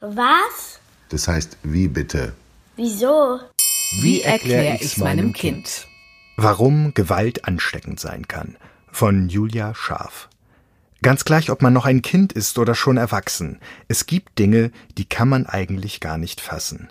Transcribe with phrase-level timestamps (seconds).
[0.00, 0.80] Was?
[1.10, 2.32] Das heißt, wie bitte?
[2.76, 3.38] Wieso?
[4.00, 5.86] Wie erkläre ich's meinem Kind?
[6.38, 8.56] Warum Gewalt ansteckend sein kann.
[8.90, 10.30] Von Julia Scharf.
[11.02, 13.60] Ganz gleich, ob man noch ein Kind ist oder schon erwachsen.
[13.88, 16.88] Es gibt Dinge, die kann man eigentlich gar nicht fassen.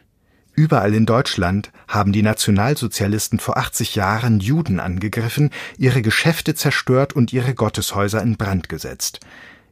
[0.53, 7.33] Überall in Deutschland haben die Nationalsozialisten vor 80 Jahren Juden angegriffen, ihre Geschäfte zerstört und
[7.33, 9.19] ihre Gotteshäuser in Brand gesetzt.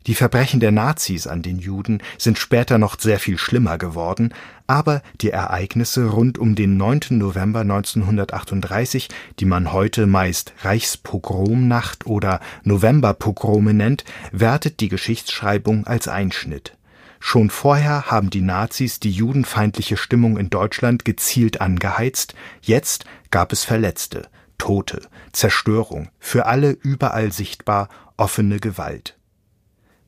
[0.07, 4.33] Die Verbrechen der Nazis an den Juden sind später noch sehr viel schlimmer geworden,
[4.65, 7.01] aber die Ereignisse rund um den 9.
[7.09, 9.09] November 1938,
[9.41, 16.77] die man heute meist Reichspogromnacht oder Novemberpogrome nennt, wertet die Geschichtsschreibung als Einschnitt.
[17.19, 23.65] Schon vorher haben die Nazis die judenfeindliche Stimmung in Deutschland gezielt angeheizt, jetzt gab es
[23.65, 25.01] Verletzte, Tote,
[25.33, 29.16] Zerstörung, für alle überall sichtbar offene Gewalt.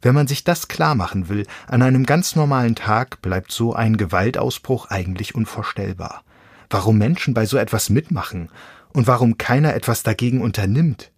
[0.01, 3.97] Wenn man sich das klar machen will, an einem ganz normalen Tag bleibt so ein
[3.97, 6.23] Gewaltausbruch eigentlich unvorstellbar.
[6.69, 8.49] Warum Menschen bei so etwas mitmachen
[8.93, 11.11] und warum keiner etwas dagegen unternimmt.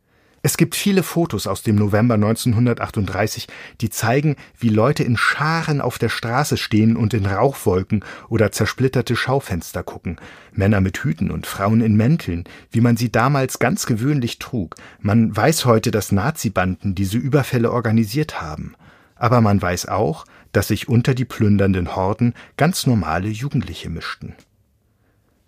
[0.43, 3.47] Es gibt viele Fotos aus dem November 1938,
[3.79, 9.15] die zeigen, wie Leute in Scharen auf der Straße stehen und in Rauchwolken oder zersplitterte
[9.15, 10.17] Schaufenster gucken.
[10.51, 14.75] Männer mit Hüten und Frauen in Mänteln, wie man sie damals ganz gewöhnlich trug.
[14.99, 18.73] Man weiß heute, dass Nazibanden diese Überfälle organisiert haben.
[19.15, 24.33] Aber man weiß auch, dass sich unter die plündernden Horden ganz normale Jugendliche mischten.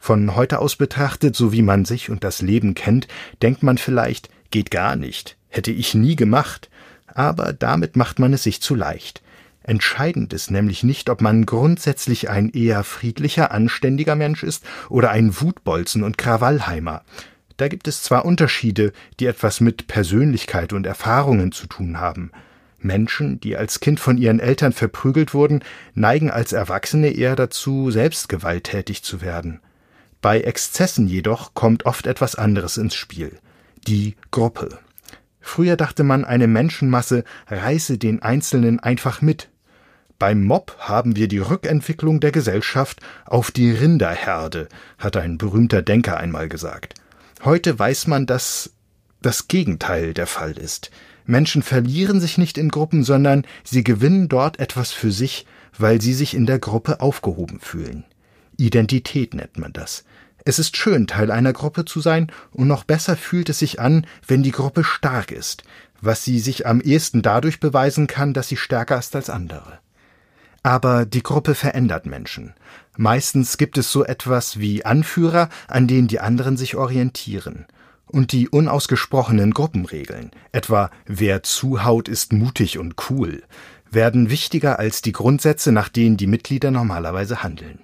[0.06, 3.08] Von heute aus betrachtet, so wie man sich und das Leben kennt,
[3.42, 5.38] denkt man vielleicht, Geht gar nicht.
[5.48, 6.70] Hätte ich nie gemacht.
[7.08, 9.22] Aber damit macht man es sich zu leicht.
[9.64, 15.40] Entscheidend ist nämlich nicht, ob man grundsätzlich ein eher friedlicher, anständiger Mensch ist oder ein
[15.40, 17.04] Wutbolzen und Krawallheimer.
[17.56, 22.34] Da gibt es zwar Unterschiede, die etwas mit Persönlichkeit und Erfahrungen zu tun haben.
[22.78, 28.28] Menschen, die als Kind von ihren Eltern verprügelt wurden, neigen als Erwachsene eher dazu, selbst
[28.28, 29.62] gewalttätig zu werden.
[30.24, 33.38] Bei Exzessen jedoch kommt oft etwas anderes ins Spiel
[33.88, 34.80] die Gruppe.
[35.42, 39.50] Früher dachte man, eine Menschenmasse reiße den Einzelnen einfach mit.
[40.20, 46.16] Beim Mob haben wir die Rückentwicklung der Gesellschaft auf die Rinderherde, hat ein berühmter Denker
[46.16, 46.94] einmal gesagt.
[47.44, 48.72] Heute weiß man, dass
[49.22, 50.90] das Gegenteil der Fall ist.
[51.26, 55.46] Menschen verlieren sich nicht in Gruppen, sondern sie gewinnen dort etwas für sich,
[55.78, 58.06] weil sie sich in der Gruppe aufgehoben fühlen.
[58.58, 60.04] Identität nennt man das.
[60.46, 64.06] Es ist schön, Teil einer Gruppe zu sein, und noch besser fühlt es sich an,
[64.28, 65.64] wenn die Gruppe stark ist,
[66.02, 69.80] was sie sich am ehesten dadurch beweisen kann, dass sie stärker ist als andere.
[70.62, 72.54] Aber die Gruppe verändert Menschen.
[72.98, 77.66] Meistens gibt es so etwas wie Anführer, an denen die anderen sich orientieren.
[78.06, 83.44] Und die unausgesprochenen Gruppenregeln, etwa wer zuhaut, ist mutig und cool,
[83.90, 87.80] werden wichtiger als die Grundsätze, nach denen die Mitglieder normalerweise handeln.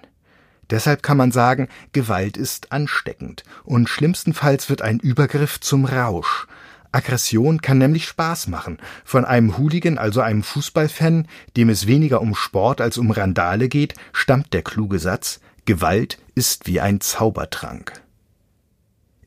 [0.70, 6.46] Deshalb kann man sagen, Gewalt ist ansteckend und schlimmstenfalls wird ein Übergriff zum Rausch.
[6.92, 8.78] Aggression kann nämlich Spaß machen.
[9.04, 13.94] Von einem Hooligan, also einem Fußballfan, dem es weniger um Sport als um Randale geht,
[14.12, 18.02] stammt der kluge Satz Gewalt ist wie ein Zaubertrank.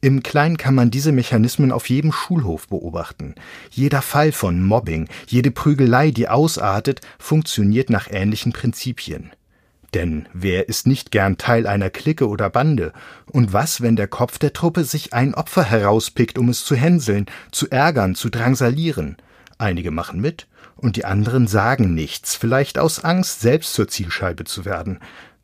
[0.01, 3.35] Im Kleinen kann man diese Mechanismen auf jedem Schulhof beobachten.
[3.69, 9.31] Jeder Fall von Mobbing, jede Prügelei, die ausartet, funktioniert nach ähnlichen Prinzipien.
[9.93, 12.93] Denn wer ist nicht gern Teil einer Clique oder Bande?
[13.27, 17.27] Und was, wenn der Kopf der Truppe sich ein Opfer herauspickt, um es zu hänseln,
[17.51, 19.17] zu ärgern, zu drangsalieren?
[19.59, 24.65] Einige machen mit, und die anderen sagen nichts, vielleicht aus Angst, selbst zur Zielscheibe zu
[24.65, 24.99] werden.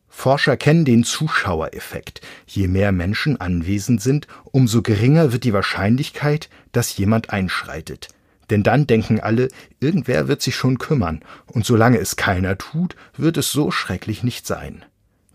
[0.09, 2.21] Forscher kennen den Zuschauereffekt.
[2.45, 8.09] Je mehr Menschen anwesend sind, umso geringer wird die Wahrscheinlichkeit, dass jemand einschreitet.
[8.49, 9.49] Denn dann denken alle,
[9.79, 14.47] irgendwer wird sich schon kümmern, und solange es keiner tut, wird es so schrecklich nicht
[14.47, 14.83] sein.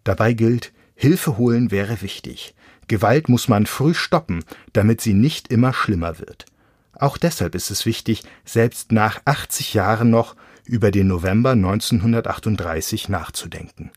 [0.03, 2.55] Dabei gilt, Hilfe holen wäre wichtig.
[2.89, 6.47] Gewalt muss man früh stoppen, damit sie nicht immer schlimmer wird.
[6.93, 13.91] Auch deshalb ist es wichtig, selbst nach 80 Jahren noch über den November 1938 nachzudenken.